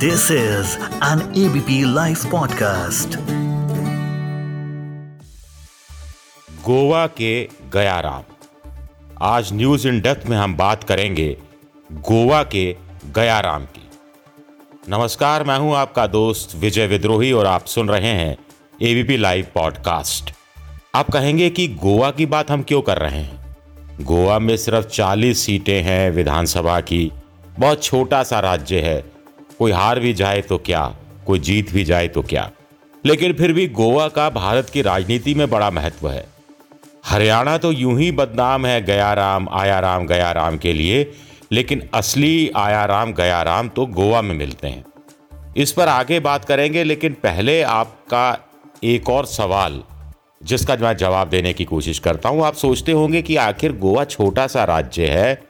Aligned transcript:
This 0.00 0.22
is 0.30 0.66
an 1.02 1.18
ABP 1.18 1.70
Life 1.84 2.22
podcast. 2.26 3.16
Goa 6.64 7.06
के 7.06 7.48
गया 7.72 8.00
राम 8.00 8.22
आज 9.22 9.52
न्यूज़ 9.52 9.88
इन 9.88 10.00
डेप्थ 10.00 10.26
में 10.26 10.36
हम 10.36 10.56
बात 10.56 10.84
करेंगे 10.84 11.36
गोवा 11.92 12.42
के 12.42 12.76
गया 13.14 13.40
राम 13.40 13.64
की। 13.64 13.90
नमस्कार, 14.88 15.44
मैं 15.44 15.58
हूँ 15.58 15.76
आपका 15.76 16.06
दोस्त 16.06 16.56
विजय 16.56 16.86
विद्रोही 16.86 17.32
और 17.32 17.46
आप 17.46 17.64
सुन 17.64 17.88
रहे 17.88 18.10
हैं 18.10 18.36
एबीपी 18.82 19.16
लाइव 19.16 19.46
पॉडकास्ट 19.54 20.32
आप 20.94 21.10
कहेंगे 21.10 21.50
कि 21.50 21.68
गोवा 21.68 22.10
की 22.10 22.26
बात 22.26 22.50
हम 22.50 22.62
क्यों 22.62 22.82
कर 22.82 22.98
रहे 22.98 23.20
हैं? 23.20 23.56
गोवा 24.00 24.38
में 24.38 24.56
सिर्फ़ 24.56 24.86
40 24.86 25.34
सीटें 25.34 25.82
हैं 25.82 26.10
विधानसभा 26.10 26.80
की, 26.80 27.12
बहुत 27.58 27.82
छोटा 27.82 28.22
सा 28.22 28.40
राज्य 28.40 28.80
है 28.80 29.19
कोई 29.60 29.72
हार 29.72 30.00
भी 30.00 30.14
जाए 30.14 30.40
तो 30.40 30.58
क्या? 30.58 30.94
कोई 31.26 31.38
जीत 31.38 31.72
भी 31.72 31.84
जाए 31.84 32.08
तो 32.08 32.22
क्या? 32.22 32.50
लेकिन 33.06 33.32
फिर 33.32 33.52
भी 33.52 33.66
गोवा 33.68 34.08
का 34.08 34.30
भारत 34.30 34.70
की 34.70 34.82
राजनीति 34.82 35.34
में 35.34 35.50
बड़ा 35.50 35.70
महत्व 35.70 36.10
है। 36.10 36.26
हरियाणा 37.06 37.58
तो 37.58 37.72
यूँ 37.72 37.98
ही 38.00 38.12
बदनाम 38.12 38.66
है, 38.66 38.84
गया 38.84 39.12
राम, 39.12 39.48
आया 39.52 39.80
राम, 39.80 40.06
गया 40.06 40.32
राम 40.32 40.56
के 40.58 40.72
लिए, 40.72 41.12
लेकिन 41.52 41.88
असली 41.94 42.50
आया 42.56 42.84
राम, 42.84 43.12
गया 43.12 43.42
राम 43.42 43.68
तो 43.68 43.86
गोवा 43.86 44.22
में 44.22 44.34
मिलते 44.34 44.68
हैं। 44.68 44.84
इस 45.56 45.72
पर 45.72 45.88
आगे 45.88 46.20
बात 46.20 46.44
करेंगे, 46.44 46.84
लेकिन 46.84 47.12
पहले 47.12 47.62
आपका 47.62 48.38
एक 48.84 49.10
और 49.10 49.26
सवाल, 49.26 49.82
जिसका 50.42 50.76
मैं 50.76 50.96
जवाब 50.96 51.28
देने 51.28 51.52
की 51.52 51.64
कोशिश 51.64 51.98
करता 51.98 52.28
हूँ। 52.28 52.44
आप 52.44 52.54
सोचते 52.54 52.92
होंगे 52.92 53.22
कि 53.22 53.36
आखिर 53.36 53.72
गोवा 53.72 54.04
छोटा 54.04 54.46
सा 54.46 54.64
राज्य 54.64 55.06
है 55.06 55.49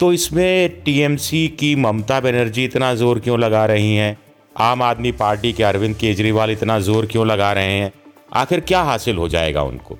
तो 0.00 0.12
इसमें 0.12 0.82
टीएमसी 0.84 1.46
की 1.50 1.74
ममता 1.76 2.20
बनर्जी 2.20 2.64
इतना 2.64 2.94
ज़ोर 2.94 3.18
क्यों 3.20 3.38
लगा 3.38 3.64
रही 3.66 3.94
हैं? 3.96 4.16
आम 4.56 4.82
आदमी 4.82 5.12
पार्टी 5.12 5.52
के 5.52 5.62
अरविंद 5.62 5.96
केजरीवाल 5.96 6.50
इतना 6.50 6.78
ज़ोर 6.80 7.06
क्यों 7.06 7.26
लगा 7.26 7.52
रहे 7.52 7.72
हैं? 7.72 7.92
आखिर 8.32 8.60
क्या 8.60 8.80
हासिल 8.82 9.16
हो 9.16 9.28
जाएगा 9.28 9.62
उनको? 9.62 9.98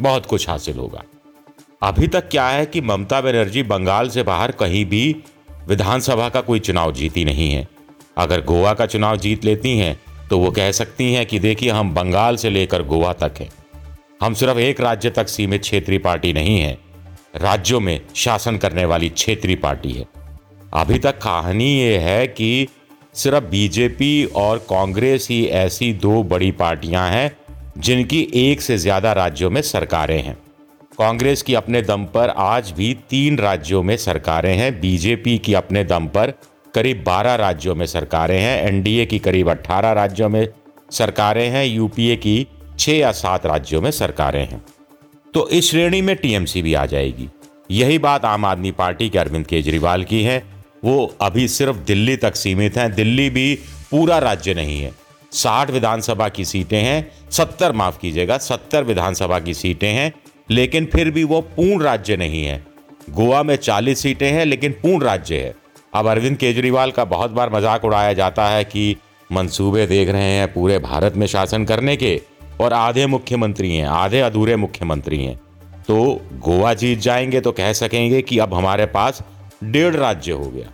बहुत 0.00 0.26
कुछ 0.26 0.48
हासिल 0.48 0.76
होगा। 0.76 1.02
अभी 1.82 2.06
तक 2.06 2.28
क्या 2.28 2.48
है 2.48 2.66
कि 2.66 2.80
ममता 2.80 3.20
बनर्जी 3.20 3.62
बंगाल 3.64 4.08
से 4.08 4.22
बाहर 4.22 4.50
कहीं 4.52 4.84
भी 4.86 5.04
विधानसभा 5.68 6.28
का 6.28 6.40
कोई 6.40 6.60
चुनाव 6.60 6.92
जीती 6.92 7.24
नहीं 7.24 7.50
है। 7.50 7.66
अगर 8.18 8.44
गोवा 8.44 8.72
का 8.74 8.86
चुनाव 8.86 9.16
जीत 9.16 9.44
लेती 9.44 9.76
हैं 9.78 9.98
तो 10.30 10.38
वो 10.38 10.50
कह 10.50 10.70
सकती 10.72 11.12
हैं 11.12 11.24
कि 11.26 11.38
देखिए, 11.38 11.70
हम 11.70 11.92
बंगाल 11.94 12.36
से 12.36 12.50
लेकर 12.50 12.82
गोवा 12.82 13.12
तक 13.12 13.34
हैं। 13.40 13.48
हम 14.22 14.34
सिर्फ़ 14.34 14.58
एक 14.58 14.80
राज्य 14.80 15.10
तक 15.10 15.28
सीमित 15.28 15.60
क्षेत्रीय 15.60 15.98
पार्टी 15.98 16.32
नहीं 16.32 16.58
है। 16.60 16.78
राज्यों 17.34 17.80
में 17.80 18.00
शासन 18.16 18.56
करने 18.56 18.84
वाली 18.84 19.08
क्षेत्रीय 19.08 19.56
पार्टी 19.56 19.92
है। 19.92 20.04
अभी 20.74 20.98
तक 20.98 21.18
कहानी 21.18 21.72
ये 21.72 21.96
है 21.98 22.26
कि 22.26 22.68
सिर्फ़ 23.14 23.44
बीजेपी 23.44 24.24
और 24.36 24.58
कांग्रेस 24.58 25.26
ही 25.30 25.44
ऐसी 25.46 25.92
दो 25.92 26.22
बड़ी 26.22 26.50
पार्टियाँ 26.50 27.08
हैं, 27.10 27.30
जिनकी 27.78 28.20
एक 28.34 28.60
से 28.60 28.78
ज़्यादा 28.78 29.12
राज्यों 29.12 29.50
में 29.50 29.60
सरकारें 29.62 30.22
हैं। 30.22 30.36
कांग्रेस 30.98 31.42
की 31.42 31.54
अपने 31.54 31.82
दम 31.82 32.04
पर 32.04 32.30
आज 32.30 32.70
भी 32.70 32.92
तीन 33.10 33.38
राज्यों 33.38 33.82
में 33.82 33.96
सरकारें 33.96 34.54
हैं। 34.56 34.80
बीजेपी 34.80 35.38
की 35.38 35.54
अपने 35.54 35.84
दम 35.84 36.06
पर 36.06 36.32
करीब 36.74 37.02
12 37.04 37.34
राज्यों 37.34 37.74
में 37.74 37.86
सरकारें 37.86 38.40
हैं। 38.40 38.62
एनडीए 38.62 39.06
की 39.06 39.18
करीब 39.18 39.50
18 39.50 39.92
राज्यों 39.92 40.28
में 40.28 40.46
सरकारें 40.90 41.48
हैं। 41.48 41.64
यूपीए 41.66 42.16
की 42.16 42.46
छह 42.78 42.92
या 42.92 43.12
सात 43.12 43.46
राज्यों 43.46 43.80
में 43.82 43.90
सरकारें 43.90 44.44
हैं। 44.46 44.62
तो 45.34 45.48
इस 45.48 45.70
श्रेणी 45.70 46.00
में 46.02 46.14
टीएमसी 46.16 46.62
भी 46.62 46.74
आ 46.74 46.84
जाएगी। 46.86 47.28
यही 47.70 47.98
बात 47.98 48.24
आम 48.24 48.44
आदमी 48.44 48.70
पार्टी 48.70 49.08
के 49.08 49.18
अरविंद 49.18 49.46
केजरीवाल 49.46 50.04
की 50.04 50.22
है। 50.22 50.42
वो 50.84 51.14
अभी 51.20 51.46
सिर्फ़ 51.48 51.76
दिल्ली 51.76 52.16
तक 52.16 52.36
सीमित 52.36 52.76
हैं। 52.76 52.94
दिल्ली 52.94 53.28
भी 53.30 53.54
पूरा 53.90 54.18
राज्य 54.18 54.54
नहीं 54.54 54.80
है। 54.80 54.92
साठ 55.32 55.70
विधानसभा 55.70 56.28
की 56.28 56.44
सीटें 56.44 56.82
हैं। 56.82 57.30
सत्तर 57.30 57.72
माफ़ 57.72 57.98
कीजिएगा, 57.98 58.38
सत्तर 58.38 58.84
विधानसभा 58.84 59.38
की 59.38 59.54
सीटें 59.54 59.88
हैं, 59.88 60.12
लेकिन 60.50 60.84
फिर 60.86 61.10
भी 61.10 61.24
वो 61.24 61.40
पूर्ण 61.40 61.82
राज्य 61.82 62.16
नहीं 62.16 62.44
है। 62.44 62.62
गोवा 63.10 63.42
में 63.42 63.56
चालीस 63.56 63.98
सीटें 63.98 64.30
हैं, 64.30 64.44
लेकिन 64.44 64.72
पूर्ण 64.72 65.04
राज्य 65.04 65.36
है। 65.36 65.54
अब 65.94 66.06
अरविंद 66.06 66.36
केजरीवाल 66.36 66.90
का 66.90 67.04
बहुत 67.04 67.30
बार 67.30 67.52
मज़ाक 67.52 67.84
उड़ाया 67.84 68.12
जाता 68.12 68.48
है 68.48 68.64
कि 68.64 68.96
मंसूबे 69.32 69.86
देख 69.86 70.08
रहे 70.08 70.30
हैं 70.30 70.52
पूरे 70.52 70.78
भारत 70.78 71.16
में 71.16 71.26
शासन 71.26 71.64
करने 71.64 71.96
के। 71.96 72.20
और 72.60 72.72
आधे 72.72 73.06
मुख्यमंत्री 73.06 73.76
हैं, 73.76 73.86
आधे 73.86 74.20
अधूरे 74.20 74.56
मुख्यमंत्री 74.56 75.24
हैं। 75.24 75.36
तो 75.88 76.04
गोवा 76.38 76.74
जीत 76.74 76.98
जाएँगे 76.98 77.40
तो 77.40 77.52
कह 77.52 77.72
सकेंगे 77.72 78.22
कि 78.22 78.38
अब 78.38 78.54
हमारे 78.54 78.86
पास 78.86 79.22
डेढ़ 79.64 79.94
राज्य 79.94 80.32
हो 80.32 80.46
गया। 80.46 80.72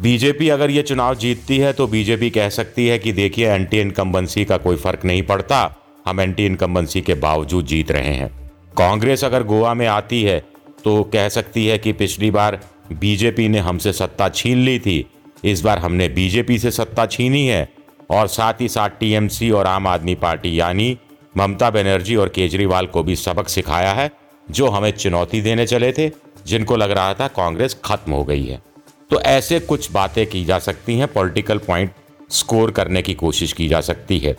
बीजेपी 0.00 0.48
अगर 0.48 0.70
ये 0.70 0.82
चुनाव 0.82 1.14
जीतती 1.14 1.58
है 1.58 1.72
तो 1.72 1.86
बीजेपी 1.86 2.30
कह 2.30 2.48
सकती 2.48 2.86
है 2.86 2.98
कि 2.98 3.12
देखिए 3.12 3.48
एंटी 3.48 3.80
इनकम्बेंसी 3.80 4.44
का 4.44 4.56
कोई 4.56 4.76
फ़र्क 4.76 5.04
नहीं 5.04 5.22
पड़ता। 5.22 5.76
हम 6.06 6.20
एंटी 6.20 6.46
इनकम्बेंसी 6.46 7.00
के 7.00 7.14
बावजूद 7.14 7.66
जीत 7.66 7.90
रहे 7.90 8.14
हैं। 8.14 8.30
कांग्रेस 8.78 9.24
अगर 9.24 9.42
गोवा 9.42 9.74
में 9.74 9.86
आती 9.86 10.22
है 10.22 10.38
तो 10.84 11.02
कह 11.02 11.28
सकती 11.28 11.66
है 11.66 11.78
कि 11.78 11.92
पिछली 11.92 12.30
बार 12.30 12.60
बीजेपी 12.92 13.48
ने 13.48 13.58
हमसे 13.58 13.92
सत्ता 13.92 14.28
छीन 14.28 14.58
ली 14.58 14.78
थी। 14.78 15.04
इस 15.44 15.60
बार 15.60 15.78
हमने 15.78 16.08
बीजेपी 16.08 16.58
से 16.58 16.70
सत्ता 16.70 17.06
छीनी 17.06 17.46
है। 17.46 17.68
और 18.10 18.26
साथ 18.26 18.54
ही 18.60 18.68
साथ 18.68 18.88
टीएमसी 18.88 19.50
और 19.50 19.66
आम 19.66 19.86
आदमी 19.86 20.14
पार्टी, 20.14 20.60
यानी 20.60 20.98
ममता 21.36 21.70
बनर्जी 21.70 22.16
और 22.16 22.28
केजरीवाल 22.28 22.86
को 22.86 23.02
भी 23.02 23.16
सबक 23.16 23.48
सिखाया 23.48 23.92
है, 23.92 24.10
जो 24.50 24.68
हमें 24.68 24.90
चुनौती 24.90 25.40
देने 25.40 25.66
चले 25.66 25.92
थे, 25.92 26.10
जिनको 26.46 26.76
लग 26.76 26.90
रहा 26.90 27.14
था 27.14 27.28
कांग्रेस 27.28 27.76
खत्म 27.84 28.12
हो 28.12 28.24
गई 28.24 28.44
है। 28.46 28.62
तो 29.10 29.20
ऐसे 29.20 29.60
कुछ 29.60 29.92
बातें 29.92 30.26
की 30.26 30.44
जा 30.44 30.58
सकती 30.58 30.98
हैं, 30.98 31.12
पॉलिटिकल 31.12 31.58
पॉइंट 31.58 31.90
स्कोर 32.30 32.70
करने 32.70 33.02
की 33.02 33.14
कोशिश 33.14 33.52
की 33.52 33.68
जा 33.68 33.80
सकती 33.80 34.18
है। 34.18 34.36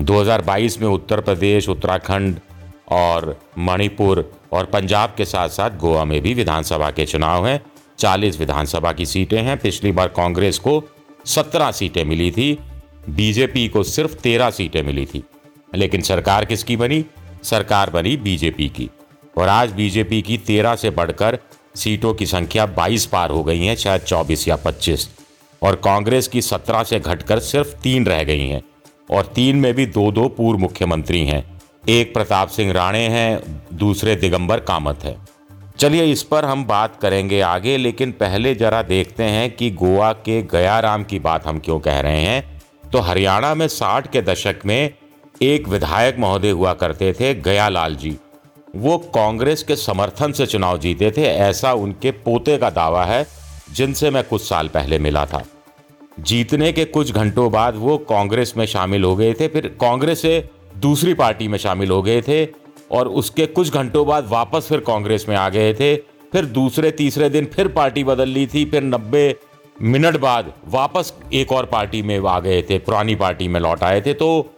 2022 0.00 0.80
में 0.80 0.88
उत्तर 0.88 1.20
प्रदेश, 1.20 1.68
उत्तराखंड 1.68 2.40
और 2.88 3.40
मणिपुर 3.58 4.32
और 4.52 4.64
पंजाब 4.64 5.14
के 5.16 5.24
साथ 5.24 5.48
साथ 5.48 5.70
गोवा 5.70 6.04
में 6.04 6.20
भी 6.20 6.34
विधानसभा 6.34 6.90
के 6.90 7.06
चुनाव 7.06 7.46
हैं। 7.46 7.62
40 7.98 8.38
विधानसभा 8.38 8.92
की 8.92 9.06
सीटें 9.06 9.42
हैं। 9.42 9.58
पिछली 9.58 9.92
बार 9.92 10.08
कांग्रेस 10.08 10.58
को 10.58 10.84
17 11.26 11.70
सीटें 11.70 12.04
मिली 12.04 12.30
थी। 12.30 12.58
बीजेपी 13.08 13.68
को 13.68 13.82
सिर्फ़ 13.82 14.14
तेरह 14.14 14.50
सीटें 14.50 14.82
मिली 14.82 15.06
थी। 15.06 15.22
लेकिन 15.74 16.00
सरकार 16.00 16.44
किसकी 16.44 16.76
बनी? 16.76 17.04
सरकार 17.42 17.90
बनी 17.90 18.16
बीजेपी 18.16 18.68
की। 18.68 18.90
और 19.38 19.48
आज 19.48 19.70
बीजेपी 19.70 20.22
की 20.22 20.38
तेरह 20.38 20.76
से 20.76 20.90
बढ़कर 20.90 21.38
सीटों 21.76 22.14
की 22.14 22.26
संख्या 22.26 22.66
बाईस 22.66 23.06
पार 23.06 23.30
हो 23.30 23.44
गई 23.44 23.64
है, 23.64 23.76
शायद 23.76 24.00
चौबीस 24.00 24.48
या 24.48 24.56
पच्चीस। 24.56 25.10
और 25.62 25.74
कांग्रेस 25.74 26.28
की 26.28 26.42
सत्रह 26.42 26.82
से 26.82 27.00
घटकर 27.00 27.38
सिर्फ़ 27.38 27.76
तीन 27.76 28.06
रह 28.06 28.24
गई 28.24 28.48
हैं। 28.48 28.62
और 29.10 29.32
तीन 29.34 29.56
में 29.56 29.74
भी 29.74 29.86
दो 29.86 30.12
दो 30.12 30.28
पूर्व 30.28 30.58
मुख्यमंत्री 30.58 31.26
हैं। 31.26 31.60
एक 31.88 32.14
प्रताप 32.14 32.48
सिंह 32.48 32.72
राणे 32.72 33.08
हैं, 33.08 33.62
दूसरे 33.72 34.16
दिगंबर 34.16 34.60
कामत 34.60 35.04
है। 35.04 35.16
चलिए, 35.78 36.04
इस 36.04 36.22
पर 36.22 36.44
हम 36.44 36.64
बात 36.64 36.96
करेंगे 37.02 37.40
आगे, 37.40 37.76
लेकिन 37.76 38.12
पहले 38.12 38.54
जरा 38.54 38.82
देखते 38.82 39.22
हैं 39.22 39.50
कि 39.50 39.70
गोवा 39.70 40.12
के 40.12 40.42
गया 40.42 40.80
राम 40.80 41.04
की 41.04 41.18
बात 41.18 41.46
हम 41.46 41.58
क्यों 41.58 41.80
कह 41.80 42.00
रहे 42.00 42.20
हैं। 42.20 42.51
तो 42.92 43.00
हरियाणा 43.00 43.54
में 43.54 43.66
साठ 43.68 44.10
के 44.12 44.20
दशक 44.22 44.60
में 44.66 44.94
एक 45.42 45.68
विधायक 45.68 46.18
महोदय 46.18 46.50
हुआ 46.50 46.72
करते 46.74 47.12
थे, 47.12 47.34
गयालाल 47.34 47.94
जी। 47.96 48.16
वो 48.76 48.96
कांग्रेस 49.14 49.62
के 49.62 49.76
समर्थन 49.76 50.32
से 50.32 50.46
चुनाव 50.46 50.78
जीते 50.78 51.10
थे, 51.10 51.22
ऐसा 51.22 51.72
उनके 51.72 52.10
पोते 52.10 52.56
का 52.58 52.70
दावा 52.70 53.04
है, 53.04 53.26
जिनसे 53.72 54.10
मैं 54.10 54.24
कुछ 54.24 54.42
साल 54.42 54.68
पहले 54.68 54.98
मिला 54.98 55.24
था। 55.26 55.42
जीतने 56.20 56.72
के 56.72 56.84
कुछ 56.84 57.12
घंटों 57.12 57.50
बाद 57.52 57.76
वो 57.76 57.96
कांग्रेस 57.98 58.52
में 58.56 58.64
शामिल 58.66 59.04
हो 59.04 59.14
गए 59.16 59.32
थे, 59.32 59.48
फिर 59.48 59.66
कांग्रेस 59.80 60.22
से 60.22 60.48
दूसरी 60.78 61.14
पार्टी 61.14 61.48
में 61.48 61.58
शामिल 61.58 61.90
हो 61.90 62.02
गए 62.02 62.20
थे 62.22 62.44
और 62.90 63.08
उसके 63.08 63.46
कुछ 63.46 63.72
घंटों 63.72 64.06
बाद 64.06 64.28
वापस 64.28 64.66
फिर 64.68 64.80
कांग्रेस 64.80 65.26
में 65.28 65.36
आ 65.36 65.48
गए 65.48 65.72
थे, 65.74 65.94
फिर 66.32 66.44
दूसरे 66.44 66.90
तीसरे 66.90 67.28
दिन 67.30 67.44
फिर 67.44 67.68
पार्टी 67.68 68.04
बदल 68.04 68.28
ली 68.28 68.46
थी, 68.46 68.64
फिर 68.64 68.82
नब्बे 68.82 69.34
मिनट 69.76 70.16
बाद 70.16 70.52
वापस 70.68 71.12
एक 71.32 71.52
और 71.52 71.66
पार्टी 71.66 72.02
में 72.02 72.20
आ 72.28 72.40
गए 72.40 72.62
थे, 72.62 72.78
पुरानी 72.78 73.14
पार्टी 73.14 73.48
में 73.48 73.60
लौट 73.60 73.82
आए 73.82 74.00
थे। 74.00 74.14
तो 74.14 74.54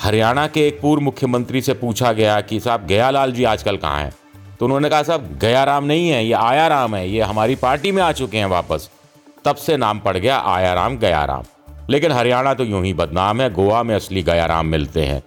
हरियाणा 0.00 0.46
के 0.46 0.66
एक 0.68 0.80
पूर्व 0.80 1.02
मुख्यमंत्री 1.02 1.60
से 1.60 1.74
पूछा 1.74 2.12
गया 2.12 2.40
कि 2.40 2.60
साहब, 2.60 2.86
गयालाल 2.86 3.32
जी 3.32 3.44
आजकल 3.44 3.76
कहाँ 3.76 4.00
हैं? 4.00 4.12
तो 4.60 4.64
उन्होंने 4.64 4.88
कहा, 4.88 5.02
साहब 5.02 5.38
गया 5.40 5.64
राम 5.64 5.84
नहीं 5.84 6.08
है, 6.08 6.24
ये 6.26 6.32
आया 6.32 6.66
राम 6.68 6.94
है, 6.94 7.08
ये 7.10 7.22
हमारी 7.22 7.54
पार्टी 7.54 7.92
में 7.92 8.02
आ 8.02 8.12
चुके 8.12 8.38
हैं 8.38 8.46
वापस। 8.46 8.90
तब 9.44 9.56
से 9.56 9.76
नाम 9.76 9.98
पड़ 9.98 10.16
गया 10.16 10.38
आया 10.38 10.72
राम 10.74 10.96
गया 10.98 11.24
राम 11.24 11.42
लेकिन 11.90 12.12
हरियाणा 12.12 12.54
तो 12.54 12.64
यूँ 12.64 12.84
ही 12.84 12.92
बदनाम 12.94 13.40
है, 13.40 13.52
गोवा 13.52 13.82
में 13.82 13.94
असली 13.94 14.22
गया 14.22 14.46
राम 14.46 14.66
मिलते 14.66 15.04
हैं। 15.04 15.22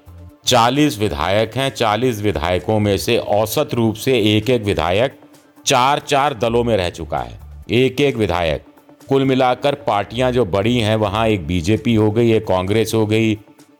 चालीस 0.46 1.00
विधायक 1.00 1.56
हैं, 1.56 1.70
चालीस 1.70 2.22
विधायकों 2.22 2.80
में 2.80 2.98
से 2.98 3.18
औसत 3.18 3.70
रूप 3.74 3.96
से 3.96 4.20
एक 4.38 4.50
एक 4.50 4.64
विधायक 4.64 5.20
चार 5.66 6.00
चार 6.00 6.34
दलों 6.34 6.64
में 6.64 6.78
रह 6.78 6.90
चुका 6.90 7.18
है। 7.18 7.40
एक 7.72 8.02
एक 8.02 8.16
विधायक। 8.16 8.64
कुल 9.10 9.24
मिलाकर 9.24 9.76
पार्टियाँ 9.88 10.32
जो 10.32 10.46
बड़ी 10.46 10.78
हैं, 10.78 10.96
वहाँ 10.96 11.28
एक 11.28 11.46
बीजेपी 11.48 11.94
हो 11.96 12.10
गई, 12.12 12.32
एक 12.32 12.48
कांग्रेस 12.48 12.92
हो 12.94 13.06
गई, 13.06 13.32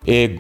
एक 0.10 0.40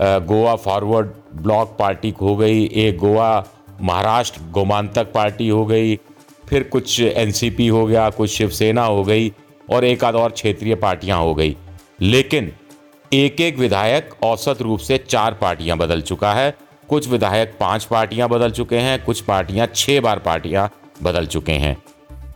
गोवा 0.00 0.54
फॉरवर्ड 0.56 1.10
ब्लॉक 1.36 1.76
पार्टी 1.78 2.10
हो 2.20 2.34
गई, 2.36 2.64
एक 2.64 2.98
गोवा 2.98 3.44
महाराष्ट्र 3.80 4.40
गोमांतक 4.52 5.12
पार्टी 5.12 5.48
हो 5.48 5.64
गई, 5.66 5.96
फिर 6.48 6.62
कुछ 6.62 7.00
एनसीपी 7.00 7.66
हो 7.68 7.86
गया, 7.86 8.08
कुछ 8.10 8.30
शिवसेना 8.30 8.84
हो 8.84 9.02
गई 9.04 9.32
और 9.70 9.84
एक 9.84 10.04
आध 10.04 10.14
और 10.14 10.30
क्षेत्रीय 10.30 10.74
पार्टियाँ 10.76 11.20
हो 11.20 11.34
गई। 11.34 11.56
लेकिन 12.00 12.52
एक 13.12 13.40
एक 13.40 13.58
विधायक 13.58 14.14
औसत 14.24 14.62
रूप 14.62 14.78
से 14.78 14.98
चार 14.98 15.34
पार्टियाँ 15.34 15.78
बदल 15.78 16.00
चुका 16.02 16.32
है। 16.34 16.54
कुछ 16.88 17.08
विधायक 17.08 17.56
पाँच 17.60 17.84
पार्टियाँ 17.84 18.28
बदल 18.28 18.50
चुके 18.50 18.78
हैं, 18.78 19.04
कुछ 19.04 19.20
पार्टियाँ 19.20 19.66
छह 19.74 20.00
बार 20.00 20.18
पार्टियाँ 20.18 20.70
बदल 21.02 21.26
चुके 21.26 21.52
हैं। 21.52 21.76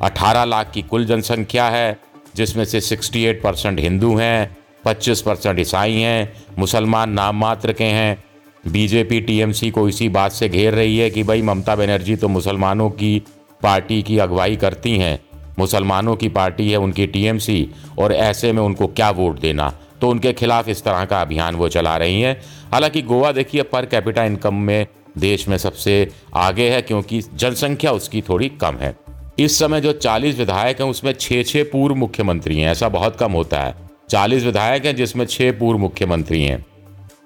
18 0.03 0.45
लाख 0.45 0.71
की 0.71 0.83
कुल 0.83 1.05
जनसंख्या 1.05 1.69
है, 1.69 2.01
जिसमें 2.37 2.65
से 2.65 2.81
68 2.81 3.43
परसेंट 3.43 3.81
हिंदू 3.81 4.17
हैं 4.17 4.57
25 4.85 5.23
परसेंट 5.23 5.59
ईसाई 5.59 5.95
हैं, 5.95 6.33
मुसलमान 6.59 7.11
नाम 7.11 7.37
मात्र 7.37 7.73
के 7.73 7.85
हैं। 7.85 8.25
बीजेपी, 8.69 9.21
टीएमसी 9.21 9.71
को 9.71 9.89
इसी 9.89 10.09
बात 10.09 10.33
से 10.33 10.49
घेर 10.49 10.75
रही 10.75 10.99
है 10.99 11.11
कि 11.11 11.23
भाई 11.23 11.43
ममता 11.43 11.77
बनर्जी 11.77 12.17
तो 12.17 12.29
मुसलमानों 12.29 12.91
की 12.91 13.23
पार्टी 13.63 14.03
की 14.03 14.19
अगुवाई 14.19 14.57
करती 14.57 14.99
हैं। 14.99 15.21
मुसलमानों 15.59 16.17
की 16.17 16.29
पार्टी 16.29 16.71
है 16.71 16.77
उनकी 16.77 17.07
टीएमसी, 17.07 17.71
और 17.99 18.13
ऐसे 18.13 18.53
में 18.53 18.63
उनको 18.63 18.87
क्या 18.87 19.11
वोट 19.11 19.41
देना? 19.41 19.75
तो 20.01 20.09
उनके 20.09 20.33
खिलाफ 20.33 20.69
इस 20.69 20.85
तरह 20.85 21.05
का 21.05 21.21
अभियान 21.21 21.55
वो 21.55 21.69
चला 21.69 21.97
रही 21.97 22.21
हैं। 22.21 22.41
हालाँकि 22.73 23.03
गोवा 23.03 23.33
देखिए, 23.33 23.63
पर 23.63 23.87
कैपिटा 23.87 24.25
इनकम 24.25 24.55
में 24.55 24.87
देश 25.19 25.49
में 25.49 25.59
सबसे 25.59 26.09
आगे 26.35 26.71
है, 26.71 26.83
क्योंकि 26.83 27.23
जनसंख्या 27.35 27.93
उसकी 27.93 28.23
थोड़ी 28.23 28.49
कम 28.49 28.75
है। 28.75 28.97
इस 29.41 29.59
समय 29.59 29.81
जो 29.81 29.93
40 29.93 30.39
विधायक 30.39 30.81
हैं, 30.81 30.89
उसमें 30.89 31.13
छः 31.13 31.43
छः 31.43 31.65
पूर्व 31.65 31.95
मुख्यमंत्री 31.95 32.61
हैं। 32.61 32.71
ऐसा 32.71 32.89
बहुत 32.89 33.17
कम 33.17 33.33
होता 33.33 33.61
है। 33.61 33.75
40 34.11 34.45
विधायक 34.45 34.85
हैं, 34.85 34.97
जिसमें 34.97 35.27
छः 35.27 35.59
पूर्व 35.59 35.79
मुख्यमंत्री 35.79 36.45
हैं। 36.45 36.67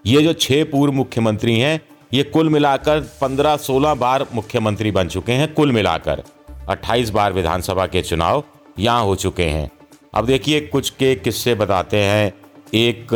ये 0.06 0.22
जो 0.22 0.32
छः 0.32 0.64
पूर्व 0.64 0.92
मुख्यमंत्री 0.92 1.58
हैं, 1.58 1.80
ये 2.14 2.22
कुल 2.22 2.48
मिलाकर 2.48 3.00
15-16 3.00 3.94
बार 3.94 4.26
मुख्यमंत्री 4.34 4.90
बन 4.90 5.08
चुके 5.08 5.32
हैं, 5.32 5.54
कुल 5.54 5.72
मिलाकर। 5.72 6.22
28 6.68 7.10
बार 7.10 7.32
विधानसभा 7.32 7.86
के 7.86 8.02
चुनाव 8.02 8.44
यहाँ 8.78 9.04
हो 9.04 9.16
चुके 9.16 9.44
हैं। 9.44 9.70
अब 10.14 10.26
देखिए, 10.26 10.60
कुछ 10.60 10.90
के 10.90 11.14
किस्से 11.14 11.54
बताते 11.54 11.96
हैं। 11.96 12.32
एक, 12.74 13.06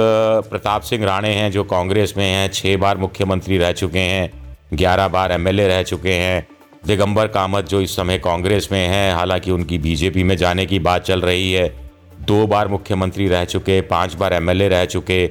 प्रताप 0.50 0.82
सिंह 0.82 1.04
राणे 1.04 1.30
हैं, 1.30 1.50
जो 1.50 1.64
कांग्रेस 1.64 2.14
में 2.16 2.32
हैं 2.32 2.48
छः 2.48 2.76
बार 2.76 2.98
मुख्यमंत्री 2.98 3.58
रह 3.58 3.72
चुके 3.72 3.98
हैं, 3.98 4.56
ग्यारह 4.74 5.08
बार 5.08 5.32
एमएलए 5.32 5.68
रह 5.68 5.82
चुके 5.82 6.12
हैं। 6.12 6.46
दिगंबर 6.88 7.26
कामत 7.26 7.68
जो 7.68 7.80
इस 7.80 7.96
समय 7.96 8.18
कांग्रेस 8.18 8.68
में 8.72 8.88
हैं, 8.88 9.14
हालाँकि 9.14 9.50
उनकी 9.50 9.78
बीजेपी 9.78 10.22
में 10.22 10.36
जाने 10.36 10.66
की 10.66 10.78
बात 10.78 11.04
चल 11.04 11.20
रही 11.20 11.52
है। 11.52 11.90
दो 12.20 12.46
बार 12.46 12.68
मुख्यमंत्री 12.68 13.28
रह 13.28 13.44
चुके, 13.44 13.80
पाँच 13.80 14.14
बार 14.14 14.32
एमएलए 14.32 14.68
रह 14.68 14.84
चुके। 14.84 15.26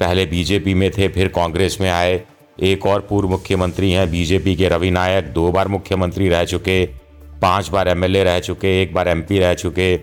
पहले 0.00 0.26
बीजेपी 0.26 0.74
में 0.74 0.90
थे, 0.90 1.08
फिर 1.08 1.28
कांग्रेस 1.28 1.78
में 1.80 1.90
आए। 1.90 2.22
एक 2.62 2.86
और 2.86 3.00
पूर्व 3.00 3.28
मुख्यमंत्री 3.28 3.92
हैं, 3.92 4.10
बीजेपी 4.10 4.56
के 4.56 4.68
रवि 4.68 4.90
नायक। 4.90 5.24
दो 5.24 5.52
बार 5.52 5.68
मुख्यमंत्री 5.68 6.28
रह 6.28 6.44
चुके, 6.44 6.86
पाँच 7.42 7.68
बार 7.68 7.88
एमएलए 7.88 8.24
रह 8.24 8.38
चुके, 8.38 8.82
एक 8.82 8.94
बार 8.94 9.08
एमपी 9.08 9.38
रह 9.38 9.54
चुके। 9.54 9.96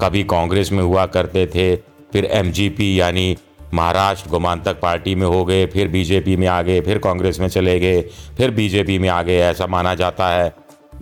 कभी 0.00 0.24
कांग्रेस 0.24 0.72
में 0.72 0.82
हुआ 0.82 1.06
करते 1.06 1.46
थे, 1.46 1.76
फिर 2.12 2.24
एमजीपी, 2.24 3.00
यानी 3.00 3.36
महाराष्ट्र 3.74 4.30
गोमांतक 4.30 4.80
पार्टी 4.80 5.14
में 5.14 5.26
हो 5.26 5.44
गए, 5.44 5.66
फिर 5.66 5.88
बीजेपी 5.88 6.36
में 6.36 6.46
आ 6.46 6.60
गए, 6.62 6.80
फिर 6.80 6.98
कांग्रेस 6.98 7.40
में 7.40 7.48
चले 7.48 7.78
गए, 7.80 8.00
फिर 8.36 8.50
बीजेपी 8.50 8.98
में 8.98 9.08
आ 9.08 9.22
गए, 9.22 9.38
ऐसा 9.40 9.66
माना 9.66 9.94
जाता 9.94 10.28
है। 10.28 10.52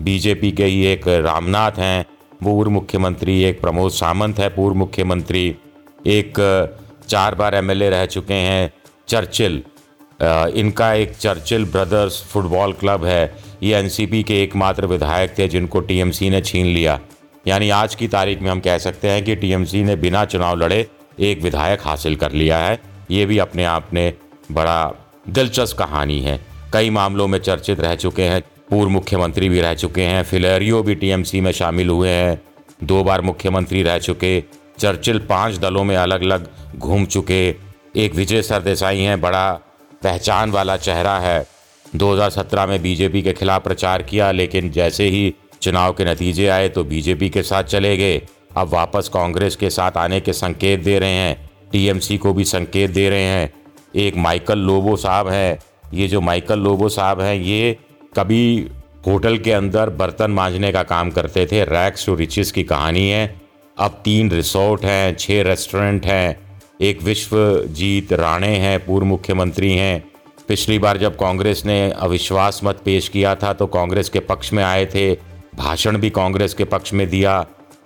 बीजेपी 0.01 0.51
के 0.51 0.65
ही 0.65 0.85
एक 0.85 1.07
रामनाथ 1.07 1.79
हैं, 1.79 2.05
पूर्व 2.43 2.71
मुख्यमंत्री 2.71 3.41
एक 3.43 3.61
प्रमोद 3.61 3.91
सामंत 3.91 4.39
है, 4.39 4.49
पूर्व 4.49 4.75
मुख्यमंत्री 4.75 5.47
एक 6.07 6.33
चार 7.07 7.35
बार 7.35 7.55
एमएलए 7.55 7.89
रह 7.89 8.05
चुके 8.05 8.33
हैं, 8.33 8.71
चर्चिल। 9.07 9.61
इनका 10.55 10.93
एक 10.93 11.15
चर्चिल 11.15 11.65
ब्रदर्स 11.65 12.21
फुटबॉल 12.23 12.73
क्लब 12.73 13.05
है, 13.05 13.35
ये 13.63 13.75
एनसीपी 13.75 14.21
के 14.23 14.41
एकमात्र 14.43 14.85
विधायक 14.85 15.37
थे 15.37 15.47
जिनको 15.47 15.79
टीएमसी 15.79 16.29
ने 16.29 16.41
छीन 16.41 16.65
लिया। 16.65 16.99
यानी 17.47 17.69
आज 17.69 17.95
की 17.95 18.07
तारीख 18.07 18.41
में 18.41 18.49
हम 18.51 18.59
कह 18.59 18.77
सकते 18.77 19.09
हैं 19.09 19.23
कि 19.23 19.35
टीएमसी 19.35 19.83
ने 19.83 19.95
बिना 19.95 20.23
चुनाव 20.25 20.57
लड़े 20.57 20.85
एक 21.19 21.41
विधायक 21.41 21.81
हासिल 21.81 22.15
कर 22.15 22.31
लिया 22.31 22.57
है। 22.57 22.79
ये 23.11 23.25
भी 23.25 23.37
अपने 23.37 23.63
आप 23.63 23.89
में 23.93 24.13
बड़ा 24.51 24.93
दिलचस्प 25.29 25.77
कहानी 25.77 26.19
है। 26.19 26.39
कई 26.73 26.89
मामलों 26.89 27.27
में 27.27 27.39
चर्चित 27.39 27.79
रह 27.79 27.95
चुके 27.95 28.23
हैं, 28.23 28.41
पूर्व 28.69 28.89
मुख्यमंत्री 28.89 29.49
भी 29.49 29.61
रह 29.61 29.73
चुके 29.73 30.01
हैं, 30.01 30.23
फिलेरियो 30.23 30.83
भी 30.83 30.95
टीएमसी 30.95 31.41
में 31.41 31.51
शामिल 31.51 31.89
हुए 31.89 32.09
हैं। 32.09 32.41
दो 32.83 33.03
बार 33.03 33.21
मुख्यमंत्री 33.21 33.83
रह 33.83 33.97
चुके, 33.97 34.43
चर्चिल 34.79 35.19
पाँच 35.19 35.57
दलों 35.57 35.83
में 35.83 35.95
अलग 35.95 36.21
अलग 36.21 36.49
घूम 36.75 37.05
चुके। 37.05 37.55
एक 37.95 38.15
विजय 38.15 38.41
सरदेसाई 38.41 38.99
हैं, 38.99 39.21
बड़ा 39.21 39.51
पहचान 40.03 40.51
वाला 40.51 40.77
चेहरा 40.77 41.17
है। 41.19 41.47
2017 41.95 42.65
में 42.65 42.81
बीजेपी 42.81 43.21
के 43.21 43.33
खिलाफ 43.33 43.63
प्रचार 43.63 44.01
किया, 44.01 44.31
लेकिन 44.31 44.71
जैसे 44.71 45.07
ही 45.07 45.33
चुनाव 45.61 45.93
के 45.93 46.05
नतीजे 46.05 46.47
आए 46.47 46.69
तो 46.69 46.83
बीजेपी 46.83 47.29
के 47.29 47.43
साथ 47.43 47.63
चले 47.63 47.97
गए। 47.97 48.21
अब 48.57 48.67
वापस 48.67 49.09
कांग्रेस 49.13 49.55
के 49.55 49.69
साथ 49.69 49.91
आने 49.97 50.19
के 50.19 50.33
संकेत 50.33 50.83
दे 50.83 50.99
रहे 50.99 51.11
हैं। 51.11 51.49
टीएमसी 51.71 52.17
को 52.17 52.33
भी 52.33 52.43
संकेत 52.43 52.91
दे 52.91 53.09
रहे 53.09 53.23
हैं। 53.23 53.53
एक 53.95 54.17
माइकल 54.17 54.59
लोबो 54.59 54.95
साहब 54.95 55.27
हैं। 55.27 55.59
ये 55.93 56.07
जो 56.07 56.21
माइकल 56.21 56.59
लोबो 56.59 56.89
साहब 56.89 57.21
हैं, 57.21 57.35
ये 57.35 57.77
कभी 58.15 58.67
होटल 59.07 59.37
के 59.37 59.51
अंदर 59.51 59.89
बर्तन 59.89 60.31
मांझने 60.31 60.71
का 60.71 60.83
काम 60.83 61.09
करते 61.09 61.45
थे। 61.45 61.63
रैक्स 61.63 62.05
टू 62.05 62.15
रिचिस 62.15 62.51
की 62.51 62.63
कहानी 62.63 63.09
है। 63.09 63.41
अब 63.77 64.01
तीन 64.05 64.31
रिसोर्ट 64.31 64.85
हैं 64.85 65.15
छः 65.15 65.43
रेस्टोरेंट 65.43 66.05
हैं। 66.05 66.61
एक 66.81 67.03
विश्वजीत 67.03 68.13
राणे 68.13 68.55
हैं, 68.57 68.85
पूर्व 68.85 69.05
मुख्यमंत्री 69.05 69.71
हैं। 69.73 70.03
पिछली 70.47 70.79
बार 70.79 70.97
जब 70.97 71.15
कांग्रेस 71.15 71.63
ने 71.65 71.91
अविश्वास 71.91 72.61
मत 72.63 72.81
पेश 72.85 73.09
किया 73.09 73.35
था 73.35 73.53
तो 73.53 73.67
कांग्रेस 73.67 74.09
के 74.09 74.19
पक्ष 74.19 74.53
में 74.53 74.63
आए 74.63 74.85
थे। 74.85 75.13
भाषण 75.55 75.97
भी 75.97 76.09
कांग्रेस 76.09 76.53
के 76.53 76.63
पक्ष 76.63 76.93
में 76.93 77.09
दिया। 77.09 77.45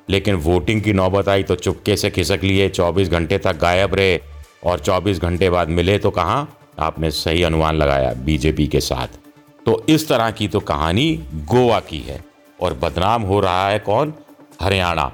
लेकिन 0.09 0.35
वोटिंग 0.35 0.81
की 0.81 0.93
नौबत 0.93 1.29
आई 1.29 1.43
तो 1.43 1.55
चुपके 1.55 1.97
से 1.97 2.09
खिसक 2.09 2.39
लिए। 2.43 2.69
24 2.69 3.09
घंटे 3.09 3.37
तक 3.37 3.57
गायब 3.57 3.95
रहे 3.95 4.19
और 4.63 4.79
24 4.79 5.19
घंटे 5.19 5.49
बाद 5.49 5.69
मिले 5.69 5.97
तो 5.97 6.11
कहाँ? 6.11 6.57
आपने 6.79 7.11
सही 7.11 7.43
अनुमान 7.43 7.75
लगाया 7.75 8.13
बीजेपी 8.13 8.67
के 8.67 8.79
साथ। 8.79 9.07
तो 9.65 9.85
इस 9.89 10.07
तरह 10.07 10.31
की 10.31 10.47
तो 10.47 10.59
कहानी 10.59 11.23
गोवा 11.33 11.79
की 11.79 11.99
है 11.99 12.25
और 12.61 12.73
बदनाम 12.73 13.21
हो 13.21 13.39
रहा 13.39 13.69
है 13.69 13.79
कौन? 13.79 14.13
हरियाणा। 14.61 15.11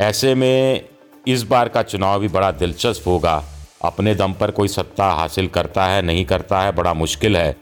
ऐसे 0.00 0.34
में 0.34 0.84
इस 1.28 1.42
बार 1.42 1.68
का 1.68 1.82
चुनाव 1.82 2.20
भी 2.20 2.28
बड़ा 2.28 2.50
दिलचस्प 2.50 3.06
होगा। 3.06 3.44
अपने 3.84 4.14
दम 4.14 4.32
पर 4.32 4.50
कोई 4.50 4.68
सत्ता 4.68 5.04
हासिल 5.04 5.46
करता 5.46 5.86
है, 5.86 6.02
नहीं 6.02 6.24
करता 6.24 6.60
है, 6.60 6.72
बड़ा 6.72 6.94
मुश्किल 6.94 7.36
है। 7.36 7.56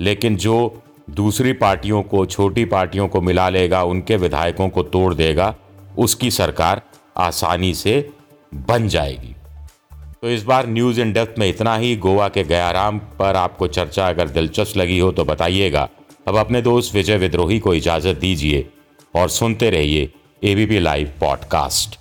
लेकिन 0.00 0.36
जो 0.36 0.82
दूसरी 1.10 1.52
पार्टियों 1.52 2.02
को, 2.02 2.26
छोटी 2.26 2.64
पार्टियों 2.64 3.08
को 3.08 3.20
मिला 3.20 3.48
लेगा, 3.48 3.82
उनके 3.82 4.16
विधायकों 4.16 4.68
को 4.68 4.82
तोड़ 4.82 5.14
देगा 5.14 5.54
उसकी 5.98 6.30
सरकार 6.30 6.82
आसानी 7.16 7.74
से 7.74 8.10
बन 8.54 8.88
जाएगी। 8.88 9.34
तो 10.22 10.30
इस 10.30 10.42
बार 10.42 10.66
न्यूज़ 10.66 11.00
इन 11.00 11.12
डेप्थ 11.12 11.38
में 11.38 11.48
इतना 11.48 11.76
ही। 11.76 11.96
गोवा 11.96 12.28
के 12.28 12.44
गयाराम 12.44 12.98
पर 12.98 13.36
आपको 13.36 13.66
चर्चा 13.66 14.08
अगर 14.08 14.28
दिलचस्प 14.28 14.76
लगी 14.76 14.98
हो 14.98 15.12
तो 15.12 15.24
बताइएगा। 15.24 15.88
अब 16.28 16.36
अपने 16.36 16.62
दोस्त 16.62 16.94
विजय 16.94 17.16
विद्रोही 17.16 17.58
को 17.58 17.74
इजाज़त 17.74 18.16
दीजिए 18.16 18.68
और 19.16 19.28
सुनते 19.28 19.70
रहिए 19.70 20.12
ABP 20.44 20.78
live 20.78 21.12
podcast 21.20 21.98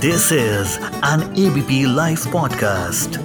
this 0.00 0.32
is 0.32 0.78
an 1.06 1.34
ABP 1.38 1.94
live 1.96 2.18
podcast 2.32 3.20